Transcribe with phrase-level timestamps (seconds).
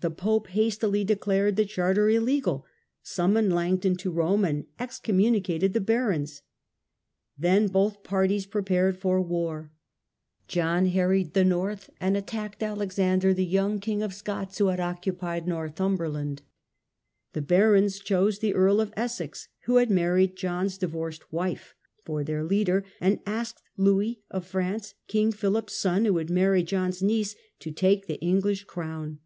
[0.00, 2.64] The pope hastily declared the charter illegal,
[3.02, 6.42] summoned Langton to Rome, and excommunicated the barons.
[7.36, 9.72] Then both parties pre The invasion pared for war.
[10.46, 14.68] John harried the north, and of England, attached Alexander, the young King of Scots, who
[14.68, 16.42] had occupied Northumberland.
[17.32, 22.44] The barons chose the Earl of Essex (who had married John's divorced wife) for their
[22.44, 27.72] leader, and asked Louis of France, King Philip's son, who had married John's niece, to
[27.72, 29.18] take the English crown.